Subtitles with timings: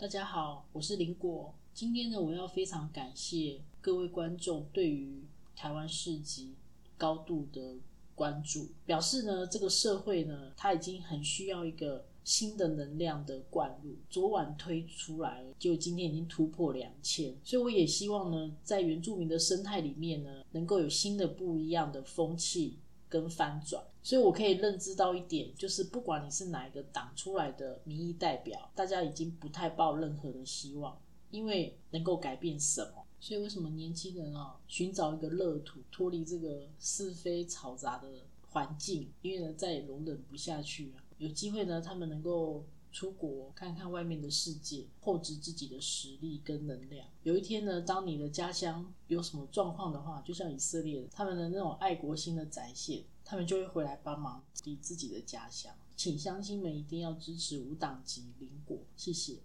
[0.00, 1.52] 大家好，我是林果。
[1.74, 5.24] 今天呢，我要非常感谢各位观众对于
[5.56, 6.54] 台湾市集
[6.96, 7.74] 高度的
[8.14, 13.96] 关注，表示呢，这个社会呢，它已经很需要一个新的能量的灌入。
[14.08, 22.78] 昨晚推出来，就今天已经突破两千，所以我也希望呢，在原住民的生态里面呢，能够有新的不一样的风气。
[23.08, 31.00] 跟翻转，所以我可以认知到一点，就是不管你是哪一个党出来的民意代表，大家已经不太抱任何的希望，
[31.30, 33.04] 因为能够改变什么？
[33.20, 38.08] 所以为什么年轻人啊，寻找一个乐土，脱离这个是非嘈杂的
[38.50, 41.02] 环境，因为呢再也容忍不下去啊。
[41.18, 42.64] 有机会呢，他们能够。
[42.90, 47.06] 出国看看外面的世界，厚植自己的实力跟能量。
[47.22, 55.74] 有一天呢，当你的家乡有什么状况的话，就像以色列他们的那种爱国心的展现，他们就会回来帮忙你自己的家乡。
[55.96, 59.36] 请乡亲们一定要支持无党籍林国，谢谢。